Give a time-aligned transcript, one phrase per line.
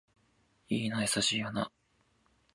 [0.67, 1.71] いいな優しい花